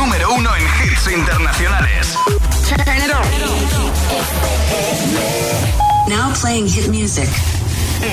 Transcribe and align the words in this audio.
número 0.00 0.32
uno 0.32 0.50
en 0.56 0.62
hits 0.62 1.12
internacionales. 1.12 2.16
Now 6.08 6.32
playing 6.40 6.66
hit 6.68 6.88
music. 6.88 7.28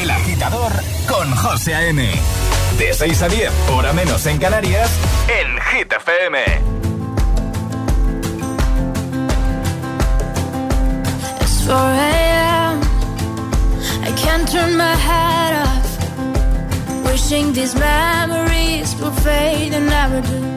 El 0.02 0.10
agitador 0.12 0.74
con 1.08 1.34
José 1.34 1.76
A.M. 1.76 2.12
De 2.78 2.94
6 2.94 3.22
a 3.22 3.30
10, 3.30 3.52
hora 3.72 3.94
menos 3.94 4.26
en 4.26 4.38
Canarias, 4.38 4.92
en 5.30 5.58
Hit 5.62 5.94
FM. 5.94 6.40
It's 11.40 11.64
4 11.66 11.74
a.m. 11.74 12.82
I 14.04 14.12
can't 14.22 14.46
turn 14.52 14.76
my 14.76 14.94
head 14.94 15.54
off. 15.64 17.06
Wishing 17.06 17.54
these 17.54 17.76
memories 17.76 18.94
will 19.00 19.14
fade 19.24 19.74
and 19.74 19.88
never 19.88 20.22
do. 20.22 20.57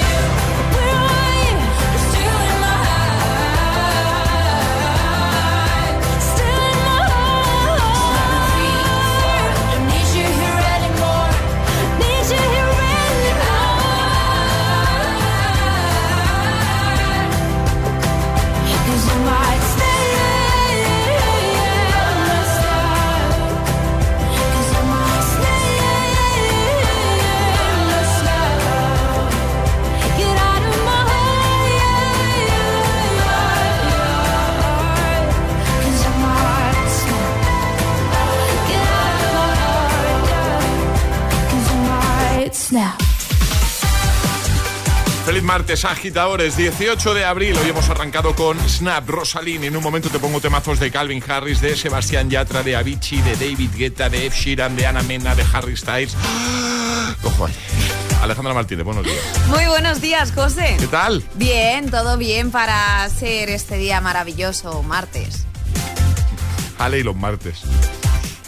Martes, 45.43 45.85
agitadores. 45.85 46.57
18 46.57 47.13
de 47.13 47.25
abril. 47.25 47.57
Hoy 47.57 47.69
hemos 47.69 47.89
arrancado 47.89 48.35
con 48.35 48.59
Snap, 48.69 49.07
Rosaline. 49.09 49.67
En 49.67 49.77
un 49.77 49.83
momento 49.83 50.09
te 50.09 50.19
pongo 50.19 50.39
temazos 50.39 50.79
de 50.79 50.91
Calvin 50.91 51.23
Harris, 51.27 51.61
de 51.61 51.75
Sebastián 51.75 52.29
Yatra, 52.29 52.63
de 52.63 52.75
Avicii, 52.75 53.21
de 53.21 53.35
David 53.35 53.71
Guetta, 53.75 54.09
de 54.09 54.25
Ed 54.27 54.33
Sheeran, 54.33 54.75
de 54.75 54.85
Ana 54.85 55.01
Mena, 55.03 55.35
de 55.35 55.43
Harry 55.53 55.75
Styles. 55.75 56.15
Ojo 57.23 57.45
ahí. 57.45 57.53
Alejandra 58.21 58.53
Martínez, 58.53 58.85
buenos 58.85 59.03
días. 59.03 59.17
Muy 59.47 59.65
buenos 59.65 59.99
días, 60.01 60.31
José. 60.31 60.77
¿Qué 60.79 60.87
tal? 60.87 61.23
Bien, 61.35 61.89
todo 61.89 62.17
bien 62.17 62.51
para 62.51 63.09
ser 63.09 63.49
este 63.49 63.77
día 63.77 63.99
maravilloso, 64.01 64.83
martes. 64.83 65.45
Ale 66.77 66.99
y 66.99 67.03
los 67.03 67.15
martes. 67.15 67.61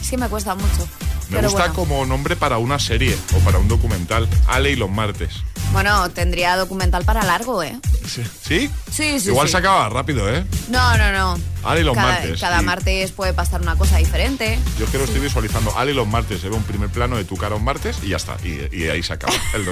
Es 0.00 0.10
que 0.10 0.16
me 0.16 0.28
cuesta 0.28 0.54
mucho. 0.54 0.88
Me 1.30 1.36
pero 1.36 1.48
gusta 1.48 1.68
bueno. 1.68 1.74
como 1.74 2.06
nombre 2.06 2.36
para 2.36 2.58
una 2.58 2.78
serie 2.78 3.16
o 3.34 3.38
para 3.40 3.58
un 3.58 3.68
documental. 3.68 4.28
Ale 4.46 4.70
y 4.70 4.76
los 4.76 4.90
martes. 4.90 5.42
Bueno, 5.74 6.08
tendría 6.10 6.56
documental 6.56 7.04
para 7.04 7.24
largo, 7.24 7.62
¿eh? 7.62 7.76
¿Sí? 8.06 8.22
¿Sí? 8.46 8.70
Sí, 8.92 9.18
sí, 9.20 9.28
Igual 9.30 9.48
sí. 9.48 9.52
se 9.52 9.58
acaba 9.58 9.88
rápido, 9.88 10.32
¿eh? 10.32 10.46
No, 10.68 10.96
no, 10.96 11.10
no. 11.12 11.38
Ale 11.64 11.80
y 11.80 11.84
los 11.84 11.96
cada, 11.96 12.12
martes. 12.12 12.40
Cada 12.40 12.62
Y- 12.62 12.64
martes 12.64 13.10
puede 13.12 13.32
pasar 13.34 13.60
una 13.60 13.74
cosa 13.76 13.96
diferente. 13.98 14.56
Yo 14.78 14.86
que 14.90 14.98
lo 14.98 15.04
estoy 15.04 15.20
visualizando. 15.20 15.76
Ale 15.76 15.90
y 15.90 15.94
los 15.94 16.06
martes. 16.06 16.40
Se 16.40 16.48
ve 16.48 16.54
un 16.54 16.62
primer 16.62 16.90
plano 16.90 17.16
de 17.16 17.24
tu 17.24 17.36
cara 17.36 17.56
un 17.56 17.64
martes 17.64 17.96
y 18.04 18.10
ya 18.10 18.16
está. 18.18 18.36
Y, 18.44 18.68
y 18.72 18.88
ahí 18.88 19.02
se 19.02 19.14
acaba 19.14 19.32
el 19.54 19.66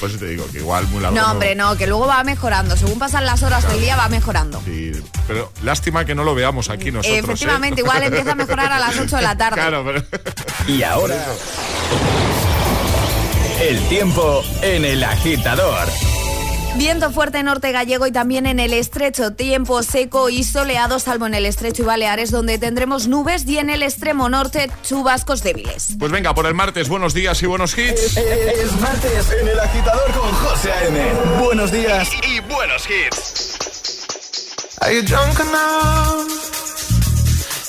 Pues 0.00 0.18
te 0.18 0.26
digo 0.26 0.46
que 0.52 0.58
igual 0.58 0.86
muy 0.88 1.00
largo. 1.00 1.16
No, 1.18 1.32
hombre, 1.32 1.54
no, 1.54 1.76
que 1.78 1.86
luego 1.86 2.06
va 2.06 2.22
mejorando. 2.22 2.76
Según 2.76 2.98
pasan 2.98 3.24
las 3.24 3.42
horas 3.42 3.66
del 3.66 3.80
día 3.80 3.96
va 3.96 4.10
mejorando. 4.10 4.60
Sí, 4.66 4.92
pero 5.26 5.50
lástima 5.62 6.04
que 6.04 6.14
no 6.14 6.24
lo 6.24 6.34
veamos 6.34 6.68
aquí 6.68 6.90
nosotros. 6.92 7.16
¿eh? 7.16 7.18
Efectivamente, 7.20 7.80
igual 7.80 8.02
empieza 8.02 8.32
a 8.32 8.34
mejorar 8.34 8.70
a 8.70 8.78
las 8.80 8.98
8 8.98 9.16
de 9.16 9.22
la 9.22 9.34
tarde. 9.38 9.56
Claro, 9.56 9.82
pero... 9.82 10.04
Y 10.68 10.82
ahora, 10.82 11.24
el 13.68 13.80
tiempo 13.88 14.42
en 14.60 14.84
el 14.84 15.02
agitador. 15.02 15.88
Viento 16.76 17.10
fuerte 17.10 17.42
norte 17.42 17.72
gallego 17.72 18.06
y 18.06 18.12
también 18.12 18.44
en 18.46 18.60
el 18.60 18.74
estrecho. 18.74 19.32
Tiempo 19.32 19.82
seco 19.82 20.28
y 20.28 20.44
soleado, 20.44 20.98
salvo 20.98 21.26
en 21.26 21.34
el 21.34 21.46
estrecho 21.46 21.82
y 21.82 21.86
Baleares, 21.86 22.30
donde 22.30 22.58
tendremos 22.58 23.08
nubes 23.08 23.46
y 23.46 23.56
en 23.56 23.70
el 23.70 23.82
extremo 23.82 24.28
norte 24.28 24.70
chubascos 24.82 25.42
débiles. 25.42 25.96
Pues 25.98 26.12
venga, 26.12 26.34
por 26.34 26.44
el 26.44 26.52
martes, 26.52 26.90
buenos 26.90 27.14
días 27.14 27.42
y 27.42 27.46
buenos 27.46 27.78
hits. 27.78 28.18
Es 28.18 28.80
martes 28.80 29.32
en 29.40 29.48
el 29.48 29.58
agitador 29.58 30.12
con 30.12 30.30
José 30.30 30.70
A.M. 30.70 31.00
Buenos 31.40 31.72
días. 31.72 32.10
Y 32.28 32.40
buenos 32.40 32.84
hits. 32.90 34.76
Are 34.82 34.94
you 34.94 35.02
drunk 35.02 35.40
enough? 35.40 36.28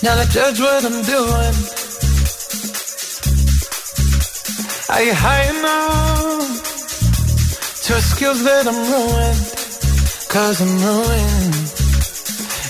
Now 0.03 0.15
judge 0.25 0.59
what 0.59 0.83
I'm 0.83 1.01
doing. 1.03 1.84
Are 4.95 5.03
you 5.03 5.13
high 5.13 5.43
enough 5.49 6.63
to 7.83 8.01
skills 8.01 8.41
that 8.45 8.65
I'm 8.65 8.79
ruined? 8.93 9.43
Cause 10.29 10.61
I'm 10.61 10.73
ruined. 10.87 11.55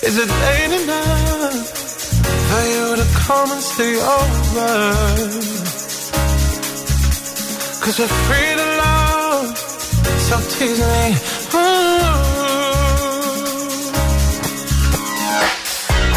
Is 0.07 0.17
it 0.17 0.29
late 0.45 0.73
enough 0.81 1.69
for 2.49 2.63
you 2.73 2.95
to 2.95 3.05
come 3.27 3.51
and 3.51 3.61
stay 3.61 3.93
over? 4.17 4.73
Cause 7.83 7.99
we're 7.99 8.15
free 8.25 8.51
to 8.59 8.67
love 8.81 9.57
so 10.27 10.35
tease 10.49 10.79
me. 10.79 11.03
I 11.53 12.24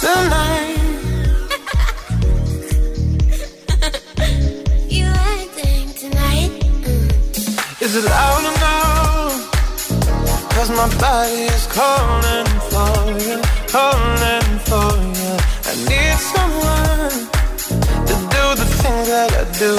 Tonight. 0.00 0.78
you 4.88 5.04
acting 5.04 5.92
tonight. 5.92 6.50
Mm. 6.72 7.82
Is 7.82 7.96
it 7.96 8.04
loud 8.04 8.44
enough? 8.52 9.36
Cause 10.54 10.70
my 10.70 10.88
body 10.98 11.42
is 11.52 11.66
calling 11.66 12.46
for 12.70 12.96
you, 13.26 13.36
calling 13.68 14.50
for 14.68 14.90
you. 15.18 15.32
I 15.68 15.72
need 15.90 16.16
someone 16.32 17.16
to 18.08 18.14
do 18.34 18.44
the 18.56 18.66
things 18.80 19.06
that 19.08 19.30
I 19.36 19.44
do. 19.58 19.72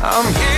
I'm 0.00 0.26
here 0.34 0.57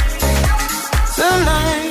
Tonight. 1.31 1.90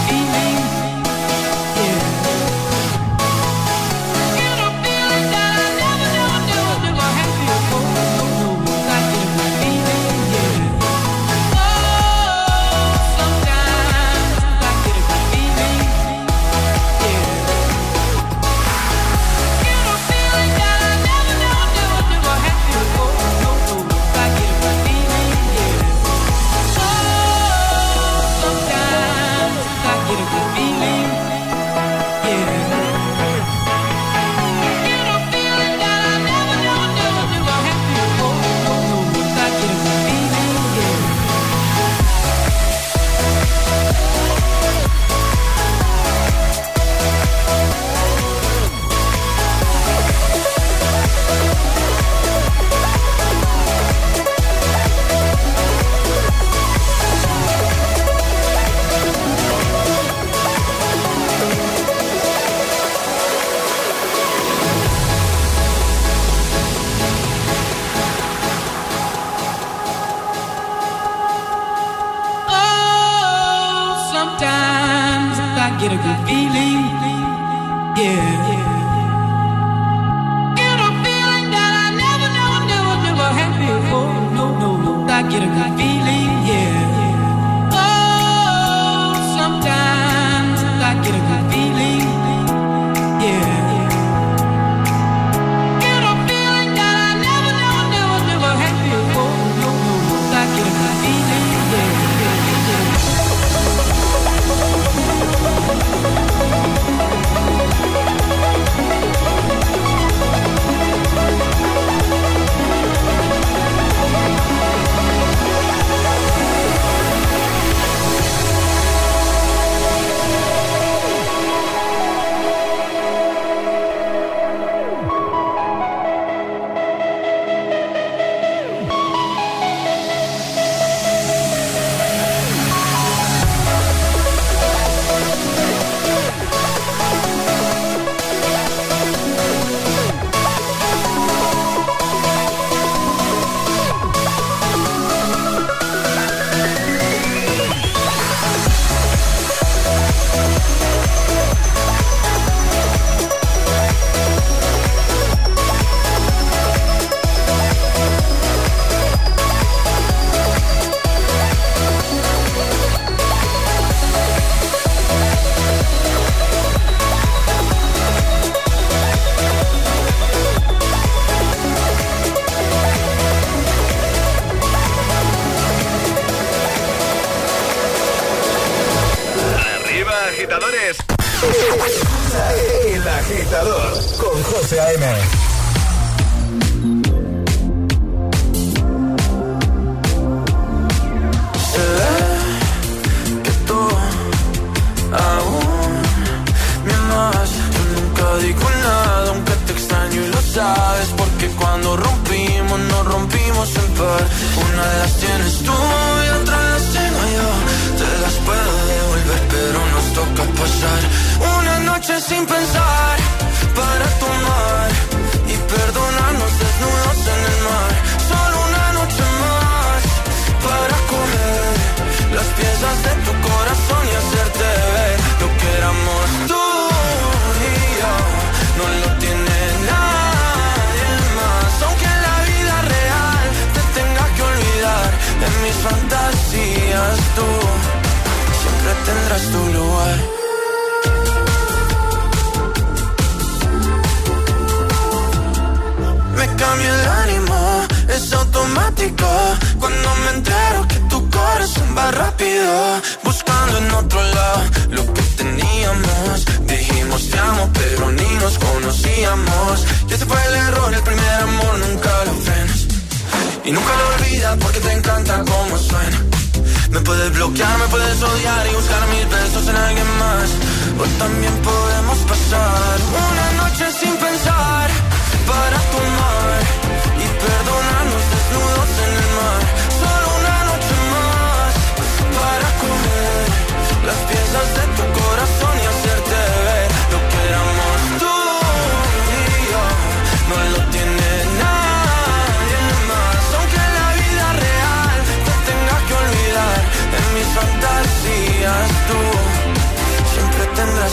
Sometimes 74.41 75.37
I 75.37 75.69
get 75.79 75.93
a 75.93 75.97
good 76.01 76.21
feeling, 76.25 76.81
yeah. 77.95 78.73
Get 80.57 80.79
a 80.81 80.89
feeling 81.03 81.47
that 81.53 81.73
I 81.77 81.87
never, 82.01 82.29
never, 82.39 82.61
never, 82.71 82.95
never 83.05 83.29
had 83.37 83.53
before. 83.61 84.09
No, 84.33 84.45
no, 84.57 84.69
no, 84.77 85.13
I 85.13 85.21
get 85.29 85.43
a 85.43 85.45
good 85.45 85.77
feeling. 85.77 86.20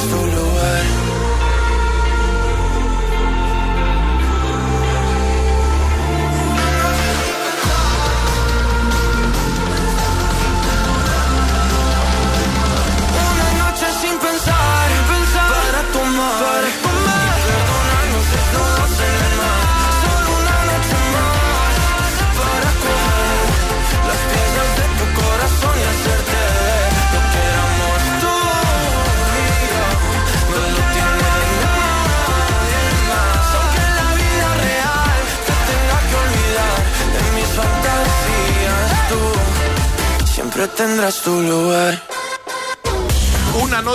through 0.07 0.38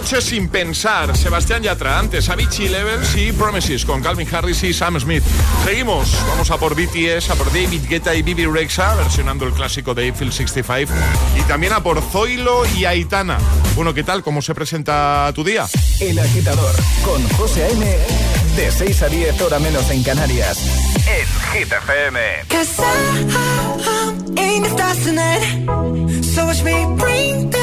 noche 0.03 0.21
sin 0.21 0.49
pensar. 0.49 1.15
Sebastián 1.15 1.63
Yatra, 1.63 1.97
antes 1.97 2.27
Avicii 2.27 2.67
Levels 2.67 3.15
y 3.15 3.31
Promises 3.31 3.85
con 3.85 4.01
Calvin 4.01 4.27
Harris 4.29 4.61
y 4.63 4.73
Sam 4.73 4.99
Smith. 4.99 5.23
Seguimos. 5.63 6.09
Vamos 6.27 6.51
a 6.51 6.57
por 6.57 6.75
BTS, 6.75 7.29
a 7.29 7.35
por 7.35 7.47
David 7.47 7.83
Guetta 7.87 8.13
y 8.13 8.21
Bibi 8.21 8.45
Rexa, 8.45 8.95
versionando 8.95 9.45
el 9.45 9.53
clásico 9.53 9.93
de 9.93 10.03
Eiffel 10.03 10.33
65. 10.33 10.91
Y 11.39 11.43
también 11.43 11.71
a 11.71 11.81
por 11.81 12.01
Zoilo 12.01 12.63
y 12.75 12.83
Aitana. 12.83 13.37
Bueno, 13.75 13.93
¿qué 13.93 14.03
tal? 14.03 14.23
¿Cómo 14.23 14.41
se 14.41 14.53
presenta 14.53 15.31
tu 15.33 15.41
día? 15.41 15.67
El 16.01 16.19
agitador 16.19 16.75
con 17.05 17.25
José 17.37 17.63
A.M. 17.63 17.97
De 18.57 18.71
6 18.71 19.01
a 19.03 19.07
10 19.07 19.41
hora 19.41 19.59
menos 19.59 19.89
en 19.89 20.03
Canarias. 20.03 20.57
En 21.07 21.27
Hit 21.53 21.71
FM. 21.71 22.19
ain't 24.37 24.65
the 24.65 24.69
stars 24.69 25.05
tonight. 25.05 26.23
So 26.23 26.45
watch 26.45 26.61
me 26.63 26.85
bring 26.97 27.49
the 27.49 27.57
fire, 27.57 27.62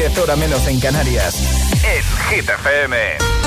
10 0.00 0.16
hora 0.16 0.34
menos 0.34 0.66
en 0.66 0.80
Canarias. 0.80 1.34
En 1.84 2.02
Hit 2.30 2.48
FM. 2.48 3.39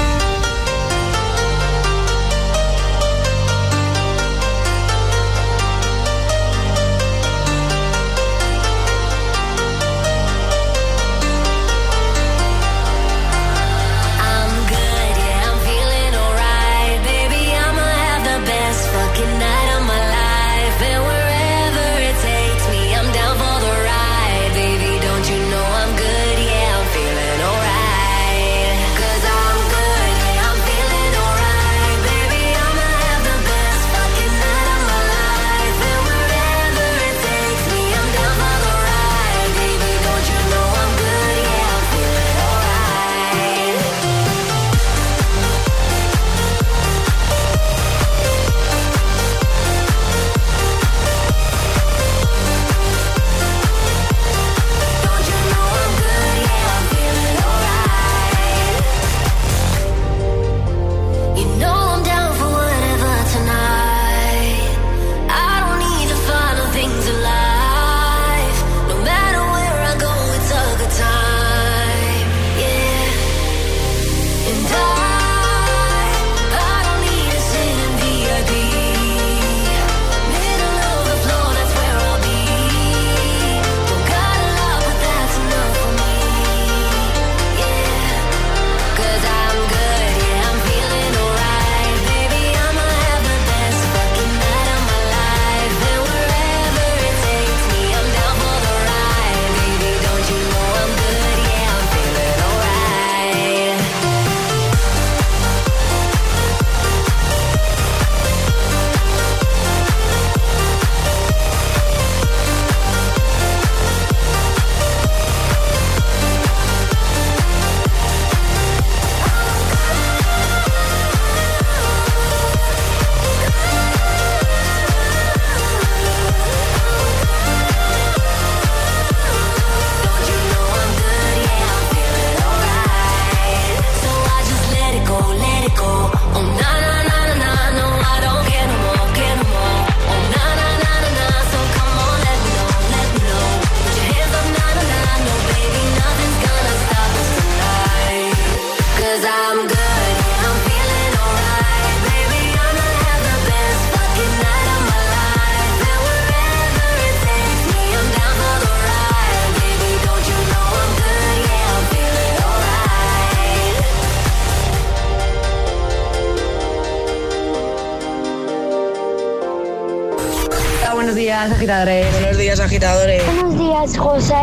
Buenos 171.73 172.38
días, 172.38 172.59
agitadores. 172.59 173.25
Buenos 173.25 173.57
días, 173.57 173.97
José 173.97 174.42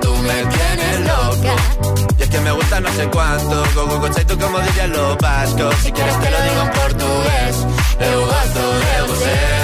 tú 0.00 0.14
me 0.16 0.44
tienes 0.46 1.00
loca. 1.00 1.54
Y 2.18 2.22
es 2.22 2.28
que 2.28 2.40
me 2.40 2.52
gusta 2.52 2.80
no 2.80 2.92
sé 2.92 3.08
cuánto, 3.08 3.64
go 3.74 3.86
go 3.86 3.98
go 4.00 4.08
tú 4.10 4.38
como 4.38 4.58
dirían 4.60 4.92
los 4.92 5.16
vascos, 5.18 5.74
si 5.82 5.92
quieres 5.92 6.20
te 6.20 6.30
lo 6.30 6.42
digo 6.42 6.62
en 6.62 6.70
portugués, 6.70 7.56
eu 8.00 8.20
gosto 8.26 8.62
de 8.80 9.12
você. 9.12 9.63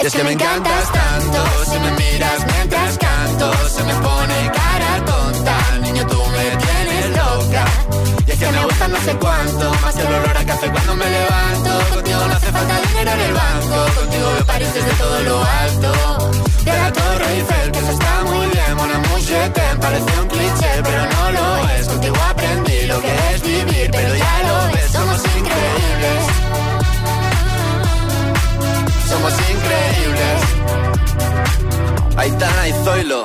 Es 0.00 0.12
que 0.12 0.22
me 0.22 0.32
encantas 0.32 0.92
tanto, 0.92 1.44
si 1.64 1.78
me 1.80 1.90
miras 1.90 2.46
mientras 2.46 2.98
canto, 2.98 3.52
se 3.68 3.82
me 3.82 3.94
pone 3.94 4.50
cara 4.54 5.04
tonta, 5.04 5.78
niño 5.82 6.06
tú 6.06 6.22
me 6.30 6.56
tienes 6.56 7.10
loca. 7.16 7.64
Y 8.24 8.30
es 8.30 8.38
que 8.38 8.46
me 8.46 8.64
gusta 8.64 8.88
no 8.88 9.00
sé 9.00 9.16
cuánto, 9.16 9.74
más 9.82 9.94
que 9.96 10.02
el 10.02 10.14
olor 10.14 10.36
a 10.36 10.44
café 10.46 10.70
cuando 10.70 10.94
me 10.94 11.10
levanto. 11.10 11.94
Contigo 11.94 12.26
no 12.28 12.32
hace 12.32 12.52
falta 12.52 12.80
dinero 12.88 13.10
en 13.10 13.20
el 13.20 13.32
banco, 13.34 14.00
contigo 14.00 14.32
veo 14.34 14.46
París 14.46 14.74
desde 14.74 14.90
todo 14.92 15.20
lo 15.20 15.44
alto. 15.44 16.30
De 16.64 16.72
la 16.72 16.92
Torre 16.92 17.34
Eiffel, 17.34 17.72
que 17.72 17.78
eso 17.80 17.90
está 17.90 18.22
muy 18.24 18.46
bien, 18.46 18.76
mona 18.76 18.98
mucho 18.98 19.34
te 19.52 19.76
parece 19.80 20.20
un 20.20 20.28
cliché, 20.28 20.82
pero 20.84 21.06
no 21.06 21.32
lo 21.32 21.68
es. 21.70 21.88
Contigo 21.88 22.16
aprendí 22.30 22.86
lo 22.86 23.00
que 23.00 23.14
es 23.34 23.42
vivir, 23.42 23.90
pero 23.90 24.14
ya 24.14 24.42
lo 24.46 24.72
ves, 24.74 24.92
somos 24.92 25.20
increíbles 25.36 26.67
somos 29.08 29.32
increíbles. 29.32 30.42
Aitana 32.16 32.68
y 32.68 32.72
Zoilo. 32.84 33.24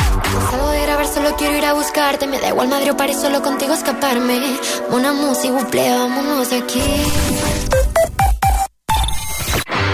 Salgo 0.49 0.69
de 0.69 0.81
grabar, 0.81 1.07
solo 1.07 1.35
quiero 1.35 1.57
ir 1.57 1.65
a 1.65 1.73
buscarte. 1.73 2.27
Me 2.27 2.39
da 2.39 2.49
igual 2.49 2.67
Madrid 2.67 2.91
o 2.91 2.97
París, 2.97 3.17
solo 3.19 3.41
contigo 3.41 3.73
escaparme. 3.73 4.39
Una 4.89 5.13
música, 5.13 5.51
vámonos 5.51 6.49
de 6.49 6.57
aquí. 6.57 6.81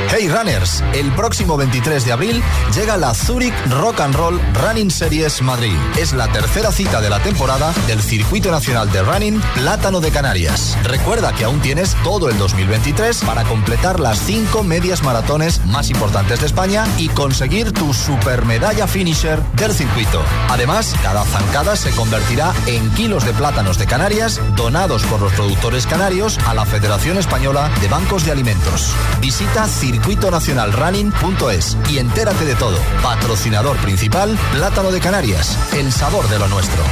Hey 0.10 0.30
Runners, 0.30 0.82
el 0.94 1.12
próximo 1.12 1.58
23 1.58 2.06
de 2.06 2.14
abril 2.14 2.42
llega 2.74 2.96
la 2.96 3.14
Zurich 3.14 3.54
Rock 3.70 4.00
and 4.00 4.16
Roll 4.16 4.40
Running 4.54 4.90
Series 4.90 5.42
Madrid. 5.42 5.76
Es 6.00 6.14
la 6.14 6.32
tercera 6.32 6.72
cita 6.72 7.02
de 7.02 7.10
la 7.10 7.20
temporada 7.20 7.74
del 7.88 8.02
Circuito 8.02 8.50
Nacional 8.50 8.90
de 8.90 9.02
Running 9.02 9.42
Plátano 9.56 10.00
de 10.00 10.10
Canarias. 10.12 10.78
Recuerda 10.84 11.34
que 11.34 11.44
aún 11.44 11.60
tienes 11.60 11.94
todo 12.06 12.30
el 12.30 12.38
2023 12.38 13.22
para 13.26 13.44
completar 13.44 14.00
las 14.00 14.20
cinco 14.20 14.64
medias 14.64 15.04
maratones 15.04 15.64
más 15.66 15.90
importantes 15.90 16.40
de 16.40 16.46
España 16.46 16.86
y 16.98 17.10
conseguir 17.10 17.74
tu 17.74 17.94
super 17.94 18.46
medalla 18.46 18.88
finisher 18.88 19.44
del 19.58 19.74
circuito. 19.74 20.24
Además, 20.48 20.96
cada 21.04 21.26
zancada 21.26 21.76
se 21.76 21.92
convertirá 21.92 22.54
en 22.66 22.90
kilos 22.92 23.26
de 23.26 23.34
plátanos 23.34 23.78
de 23.78 23.86
Canarias 23.86 24.40
donados 24.56 25.04
por 25.04 25.22
los 25.22 25.34
productores 25.34 25.86
canarios 25.86 26.40
a 26.48 26.54
la 26.54 26.66
Federación 26.66 27.18
Española 27.18 27.70
de 27.82 27.90
Bancos 27.90 28.26
de 28.26 28.32
Alimentos. 28.32 28.94
Visita 29.20 29.68
Circuito 29.68 29.97
circuitonacionalrunning.es 29.98 31.78
y 31.90 31.98
entérate 31.98 32.46
de 32.46 32.56
todo. 32.56 32.78
Patrocinador 33.02 33.78
principal, 33.78 34.38
Plátano 34.54 34.92
de 34.92 35.00
Canarias, 35.00 35.58
el 35.74 35.92
sabor 35.92 36.28
de 36.30 36.40
lo 36.40 36.48
nuestro. 36.48 36.84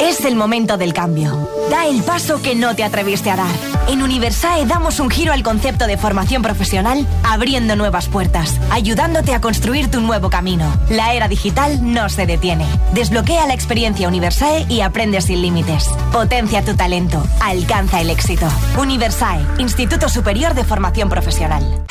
Es 0.00 0.24
el 0.24 0.36
momento 0.36 0.76
del 0.76 0.92
cambio. 0.92 1.48
Da 1.70 1.86
el 1.86 2.02
paso 2.02 2.40
que 2.42 2.54
no 2.54 2.74
te 2.76 2.84
atreviste 2.84 3.30
a 3.30 3.36
dar. 3.36 3.71
En 3.88 4.02
Universae 4.02 4.64
damos 4.66 5.00
un 5.00 5.10
giro 5.10 5.32
al 5.32 5.42
concepto 5.42 5.86
de 5.86 5.96
formación 5.96 6.42
profesional, 6.42 7.06
abriendo 7.24 7.76
nuevas 7.76 8.08
puertas, 8.08 8.58
ayudándote 8.70 9.34
a 9.34 9.40
construir 9.40 9.90
tu 9.90 10.00
nuevo 10.00 10.30
camino. 10.30 10.72
La 10.88 11.12
era 11.14 11.28
digital 11.28 11.92
no 11.92 12.08
se 12.08 12.26
detiene. 12.26 12.66
Desbloquea 12.94 13.46
la 13.46 13.54
experiencia 13.54 14.08
Universae 14.08 14.66
y 14.68 14.80
aprende 14.80 15.20
sin 15.20 15.42
límites. 15.42 15.88
Potencia 16.12 16.64
tu 16.64 16.74
talento. 16.74 17.22
Alcanza 17.40 18.00
el 18.00 18.10
éxito. 18.10 18.46
Universae, 18.78 19.44
Instituto 19.58 20.08
Superior 20.08 20.54
de 20.54 20.64
Formación 20.64 21.08
Profesional. 21.08 21.84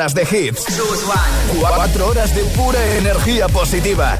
Horas 0.00 0.14
de 0.14 0.22
hits. 0.22 0.64
Cuatro 1.60 2.08
horas 2.08 2.34
de 2.34 2.42
pura 2.56 2.82
energía 2.96 3.48
positiva. 3.48 4.18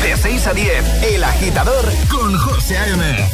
De 0.00 0.16
6 0.16 0.46
a 0.46 0.54
10, 0.54 1.02
El 1.02 1.24
Agitador 1.24 1.84
con 2.08 2.38
José 2.38 2.78
A.M. 2.78 3.28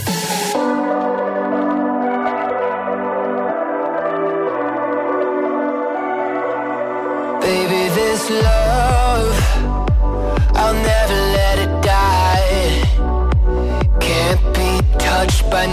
This 7.95 8.31
love, 8.31 9.37
I'll 10.55 10.73
never 10.73 11.19
let 11.37 11.59
it 11.59 11.83
die. 11.83 12.85
Be 14.55 14.81
touched 14.99 15.51
by 15.51 15.67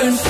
burn. 0.00 0.29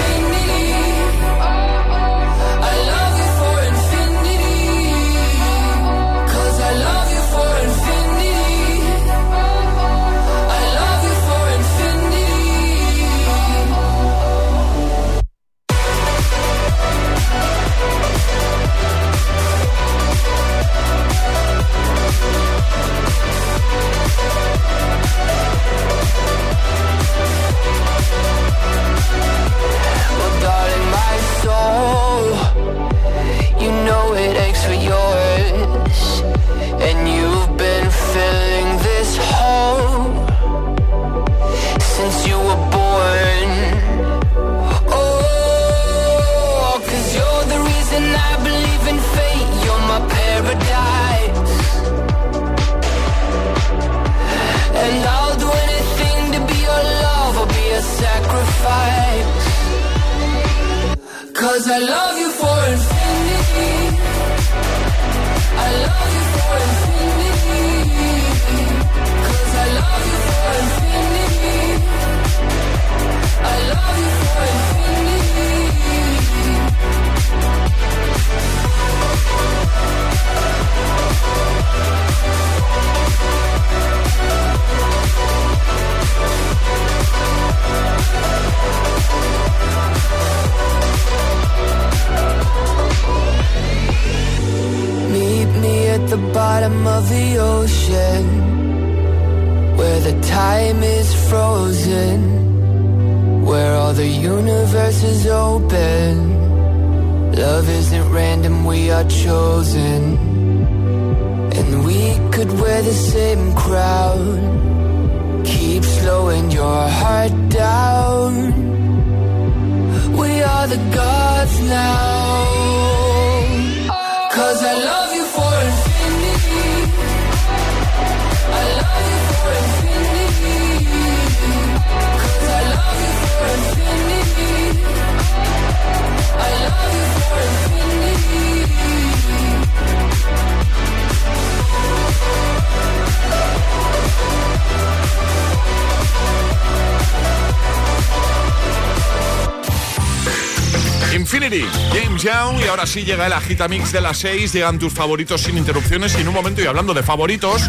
James 151.51 152.23
Young 152.23 152.61
y 152.61 152.69
ahora 152.69 152.87
sí 152.87 153.03
llega 153.05 153.27
el 153.27 153.33
Agitamix 153.33 153.91
de 153.91 154.01
las 154.01 154.19
6, 154.19 154.53
llegan 154.53 154.79
tus 154.79 154.93
favoritos 154.93 155.41
sin 155.41 155.59
interrupciones 155.59 156.15
y 156.17 156.21
en 156.21 156.29
un 156.29 156.35
momento 156.35 156.63
y 156.63 156.67
hablando 156.67 156.95
de 156.95 157.03
favoritos, 157.03 157.63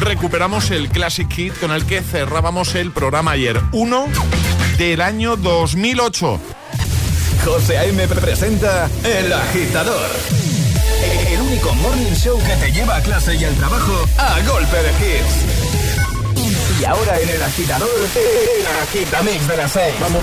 recuperamos 0.00 0.70
el 0.70 0.90
Classic 0.90 1.32
Hit 1.32 1.58
con 1.58 1.70
el 1.70 1.86
que 1.86 2.02
cerrábamos 2.02 2.74
el 2.74 2.90
programa 2.90 3.30
ayer, 3.30 3.58
uno 3.72 4.06
del 4.76 5.00
año 5.00 5.36
2008. 5.36 6.40
José 7.42 7.78
A.M. 7.78 8.06
presenta 8.08 8.90
El 9.02 9.32
Agitador. 9.32 10.10
El 11.30 11.40
único 11.40 11.74
morning 11.76 12.12
show 12.14 12.38
que 12.38 12.54
te 12.56 12.70
lleva 12.70 12.96
a 12.96 13.02
clase 13.02 13.34
y 13.34 13.44
al 13.44 13.54
trabajo 13.54 14.06
a 14.18 14.40
golpe 14.42 14.76
de 14.76 14.90
hits. 14.90 16.80
Y 16.80 16.84
ahora 16.84 17.18
en 17.18 17.30
El 17.30 17.42
Agitador, 17.42 17.88
el 18.14 18.66
Agitamix 18.82 19.48
de 19.48 19.56
las 19.56 19.72
6. 19.72 19.94
Vamos. 20.00 20.22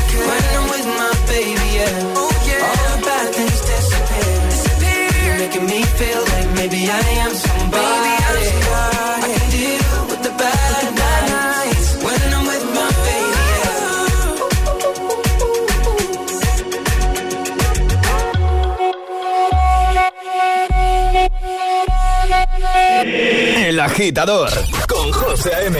agitador 24.01 24.49
con 24.87 25.11
José 25.11 25.53
A.M. 25.53 25.77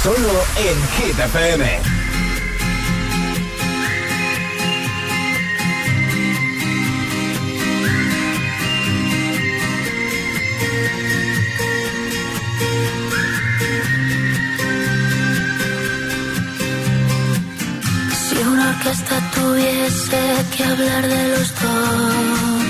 Solo 0.00 0.30
en 0.56 1.06
Hit 1.06 1.18
FM. 1.18 1.80
Si 18.28 18.36
una 18.36 18.70
orquesta 18.70 19.30
tuviese 19.34 20.20
que 20.56 20.64
hablar 20.64 21.08
de 21.08 21.28
los 21.28 21.54
dos, 21.60 22.63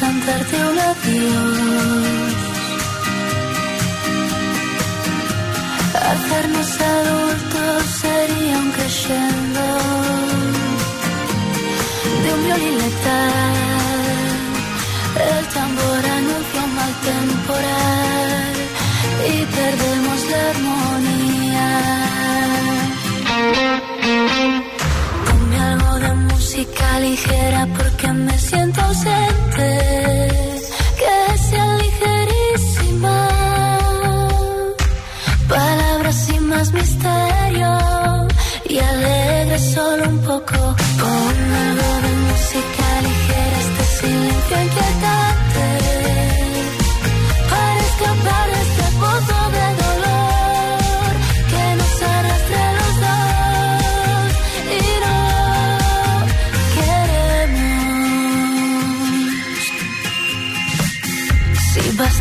cantarte 0.00 0.56
un 0.70 0.78
adiós. 0.90 2.34
Hacernos 6.10 6.70
adultos 6.96 7.78
sería 8.02 8.56
un 8.64 8.70
crescendo 8.76 9.64
de 12.22 12.28
un 12.34 12.40
violín 12.46 12.74
letal. 12.82 13.58
El 15.30 15.44
tambor 15.56 16.02
anuncia 16.18 16.60
un 16.66 16.72
mal 16.78 16.92
temporal 17.10 18.54
y 19.32 19.36
perdemos 19.56 20.18
la 20.30 20.40
armonía. 20.52 21.68
Ponme 25.26 25.58
algo 25.72 25.94
de 26.04 26.12
música 26.30 27.00
ligera 27.00 27.66
porque 27.76 28.08
me 28.12 28.38
siento 28.38 28.80
ausente. 28.80 29.27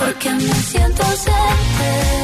Porque 0.00 0.30
me 0.34 0.54
siento 0.54 1.02
ausente, 1.02 2.19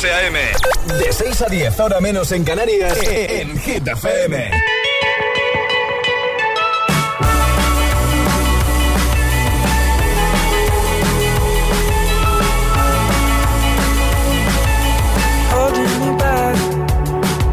José 0.00 0.14
A.M. 0.14 0.38
De 0.98 1.12
6 1.12 1.42
a 1.42 1.46
10, 1.50 1.78
ahora 1.78 2.00
menos 2.00 2.32
en 2.32 2.42
Canarias, 2.42 2.96
en 3.04 3.58
Hit 3.58 3.86
FM. 3.86 4.50
holding 15.50 16.00
me 16.00 16.16
back. 16.16 16.56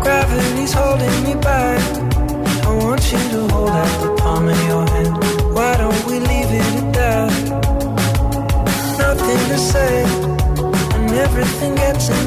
Gravity's 0.02 0.72
holding 0.72 1.24
me 1.26 1.36
back. 1.42 1.82
I 2.64 2.74
want 2.82 3.12
you 3.12 3.20
to 3.34 3.54
hold 3.54 3.72
out 3.72 4.02
the 4.02 4.16
palm 4.22 4.48
of 4.48 4.68
your 4.70 4.88
hand. 4.88 5.18
Why 5.54 5.76
don't 5.76 6.06
we 6.06 6.20
leave 6.20 6.52
it 6.62 6.76
at 6.80 6.94
that? 6.94 7.32
Nothing 8.98 9.42
to 9.52 9.58
say, 9.58 10.04
and 10.96 11.12
everything 11.12 11.76
gets 11.76 12.08
in 12.08 12.27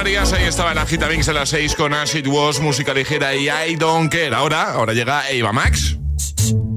Ahí 0.00 0.44
estaba 0.44 0.70
el 0.70 0.78
Agita 0.78 1.08
Mix 1.08 1.28
a 1.28 1.32
las 1.32 1.48
6 1.48 1.74
con 1.74 1.92
Acid 1.92 2.24
Wash, 2.28 2.60
música 2.60 2.94
ligera 2.94 3.34
y 3.34 3.48
I 3.48 3.74
don't 3.74 4.08
care. 4.10 4.32
Ahora, 4.32 4.72
ahora 4.72 4.92
llega 4.92 5.28
Eva 5.28 5.52
Max. 5.52 5.96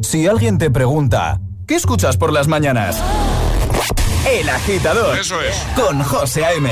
Si 0.01 0.25
alguien 0.25 0.57
te 0.57 0.71
pregunta, 0.71 1.39
¿qué 1.67 1.75
escuchas 1.75 2.17
por 2.17 2.33
las 2.33 2.47
mañanas? 2.47 2.97
El 4.27 4.49
agitador. 4.49 5.19
Eso 5.19 5.39
es. 5.39 5.55
Con 5.75 6.01
José 6.01 6.45
A.M. 6.45 6.71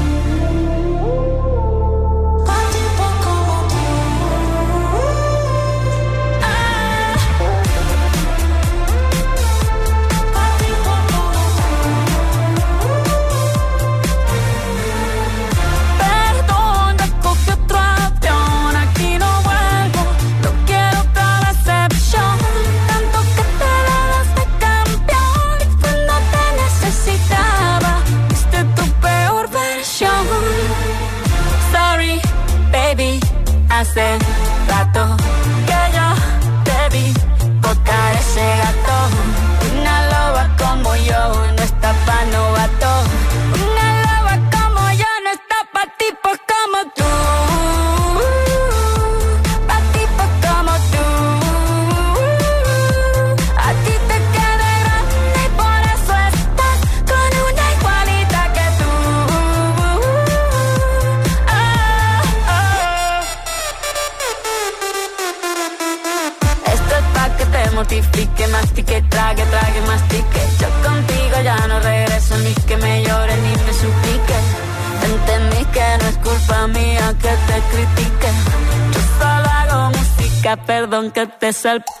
yourself. 81.63 82.00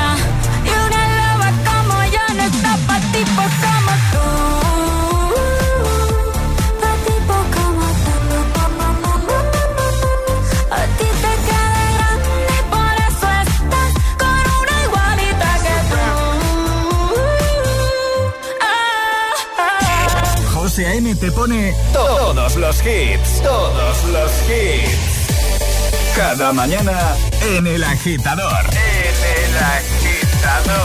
José 20.81 20.93
A.M. 20.93 21.13
te 21.15 21.31
pone 21.31 21.75
todos 21.93 22.55
los 22.55 22.75
hits, 22.79 23.43
todos 23.43 24.03
los 24.05 24.31
hits. 24.49 26.15
Cada 26.15 26.51
mañana 26.53 27.15
en 27.55 27.67
El 27.67 27.83
Agitador. 27.83 28.65
En 28.71 29.15
El 29.45 29.57
Agitador. 29.77 30.81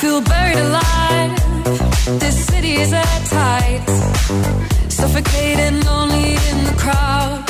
Feel 0.00 0.20
buried 0.20 0.58
alive. 0.58 1.34
This 2.20 2.46
city 2.46 2.74
is 2.74 2.92
at 2.92 3.24
tight. 3.28 3.82
Suffocating, 4.88 5.80
lonely 5.84 6.34
in 6.34 6.64
the 6.64 6.74
crowd. 6.76 7.49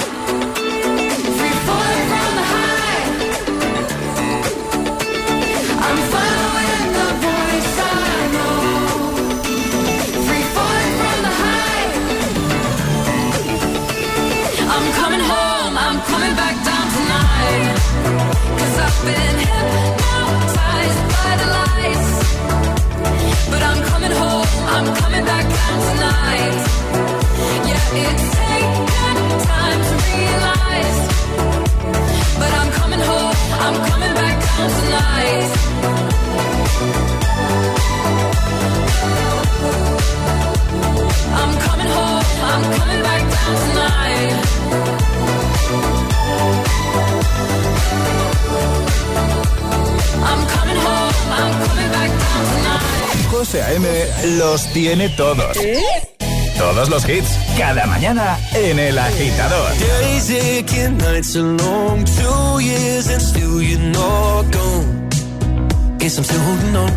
José 53.51 53.63
A.M. 53.63 53.85
los 54.37 54.65
tiene 54.71 55.09
todos. 55.09 55.57
Todos 56.57 56.87
los 56.87 57.03
hits, 57.09 57.37
cada 57.57 57.85
mañana 57.85 58.39
en 58.53 58.79
El 58.79 58.97
Agitador. 58.97 59.77
Days 59.77 60.29
aching, 60.31 60.97
nights 60.97 61.35
are 61.35 61.57
long, 61.57 62.05
two 62.05 62.61
years 62.61 63.09
and 63.09 63.21
still 63.21 63.61
you're 63.61 63.77
not 63.77 64.49
gone. 64.53 65.09
Guess 65.97 66.17
I'm 66.17 66.23
still 66.23 66.39
holding 66.39 66.75
on. 66.77 66.91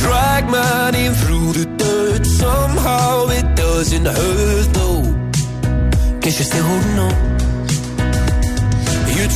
Drag 0.00 0.48
my 0.48 0.90
name 0.92 1.12
through 1.12 1.52
the 1.52 1.66
dirt, 1.76 2.24
somehow 2.24 3.28
it 3.28 3.54
doesn't 3.54 4.06
hurt 4.06 4.72
though. 4.72 6.20
Guess 6.20 6.38
you're 6.38 6.46
still 6.46 6.64
holding 6.64 6.98
on. 7.00 7.31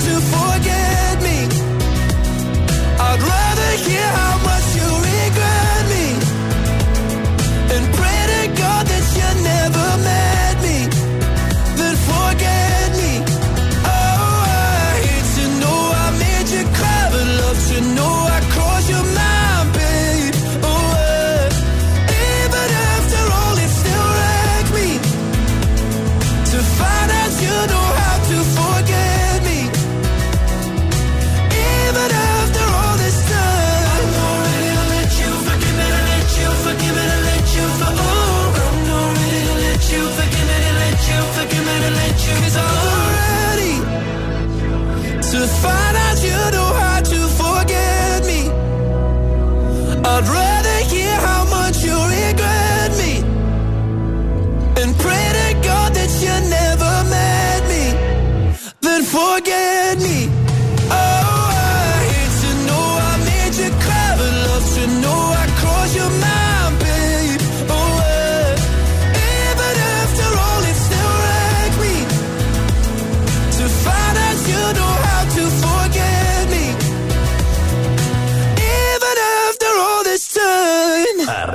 To 0.00 0.20
forget 0.20 1.22
me. 1.22 1.38
I'd 2.98 3.20
rather 3.20 3.70
hear 3.84 4.31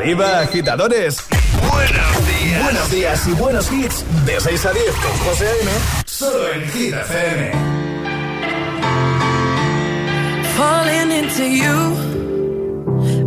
Arriba, 0.07 0.39
agitadores. 0.39 1.17
Buenos 1.69 2.27
días. 2.27 2.63
Buenos 2.63 2.91
días 2.91 3.27
y 3.27 3.31
buenos 3.33 3.69
hits. 3.73 4.05
De 4.25 4.39
6 4.39 4.65
a 4.65 4.71
10 4.71 4.85
con 5.03 5.11
José 5.25 5.47
A.M. 5.49 5.71
Solo 6.05 6.53
en 6.53 6.61
Hit 6.71 6.93
FM. 6.93 7.51
falling 10.55 11.11
into 11.11 11.43
you, 11.43 11.75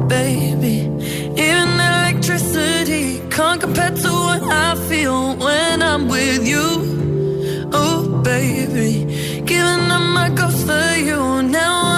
baby. 0.09 0.89
Even 1.37 1.69
electricity 1.79 3.21
can't 3.29 3.61
compare 3.61 3.91
to 3.91 4.09
what 4.11 4.43
I 4.51 4.75
feel 4.89 5.37
when 5.37 5.83
I'm 5.83 6.09
with 6.09 6.49
you. 6.49 7.69
Oh, 7.75 8.23
baby, 8.25 9.05
giving 9.45 9.91
up 9.97 10.03
my 10.15 10.31
ghost 10.31 10.67
for 10.67 10.97
you. 10.97 11.43
Now 11.43 11.90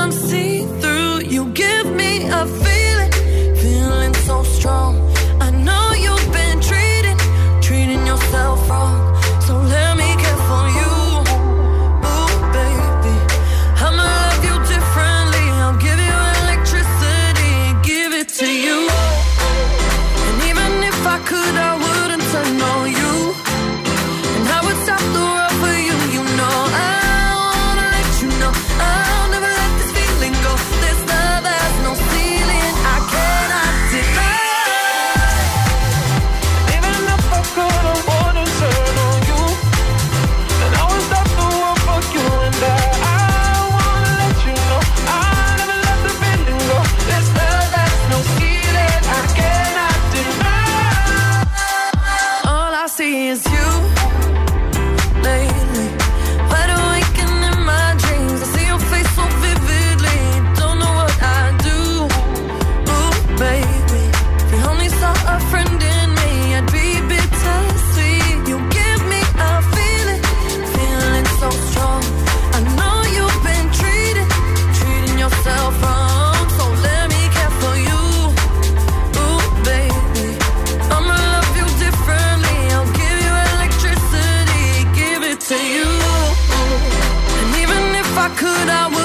could 88.37 88.69
I? 88.69 89.02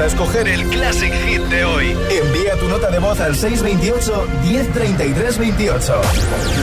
a 0.00 0.06
escoger 0.06 0.48
el 0.48 0.64
Classic 0.70 1.12
Hit 1.12 1.42
de 1.42 1.64
hoy. 1.64 1.96
Envía 2.10 2.56
tu 2.58 2.66
nota 2.68 2.90
de 2.90 2.98
voz 2.98 3.20
al 3.20 3.36
628-103328. 3.36 6.00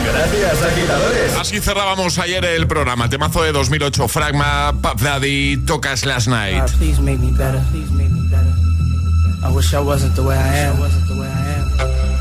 Gracias, 0.05 0.63
agitadores. 0.63 1.35
Así 1.39 1.61
cerrábamos 1.61 2.19
ayer 2.19 2.43
el 2.43 2.67
programa. 2.67 3.07
Temazo 3.09 3.43
de 3.43 3.53
2008, 3.53 4.07
Fragma, 4.07 4.73
Pap 4.81 4.99
Daddy, 4.99 5.57
Tocas 5.57 6.05
Last 6.05 6.27
Night. 6.27 6.61
Ah, 6.61 6.65
please 6.77 6.99
me 7.01 7.15
better. 7.15 7.61
Please 7.71 7.91
me 7.91 8.09
better. 8.29 8.53
I 9.43 9.49
wish 9.55 9.73
I 9.73 9.79
wasn't 9.79 10.13
the 10.15 10.23
way 10.23 10.35
I 10.35 10.57
am. 10.65 10.75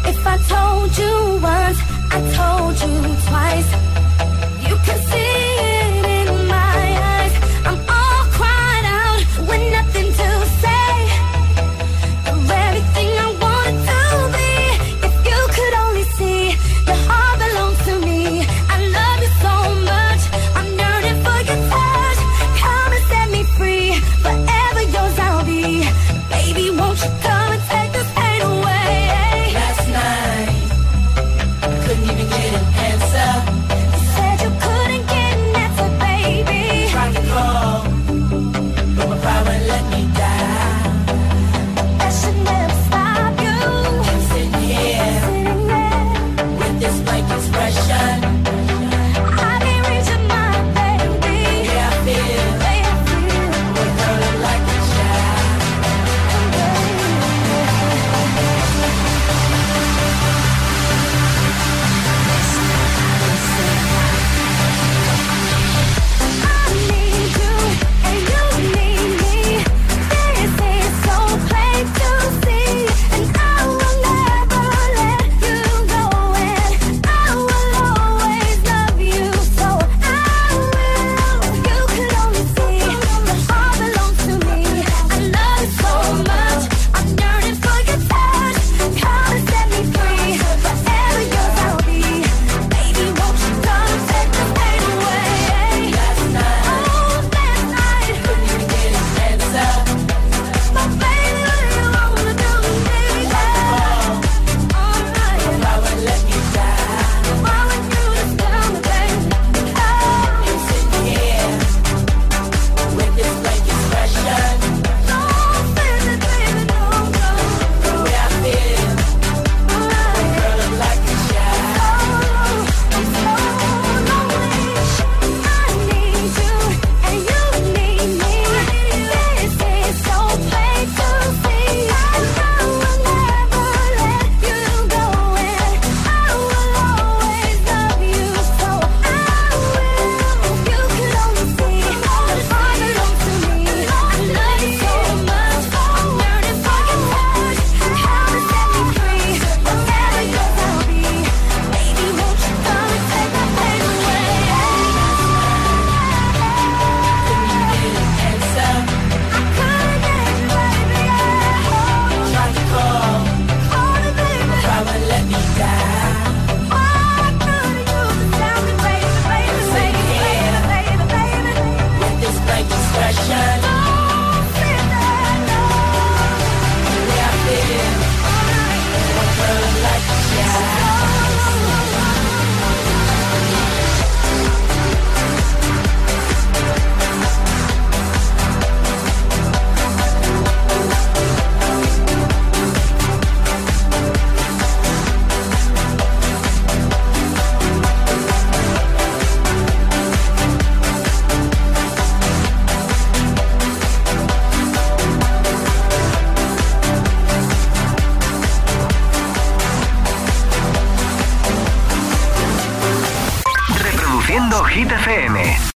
If 0.07 0.27
I 0.27 0.39
told 0.49 0.97
you 0.97 1.39
once, 1.43 1.79
I 2.11 2.21
told 2.37 2.81
you 2.81 3.03
twice. 3.27 3.67
You 4.69 4.77
can 4.85 4.99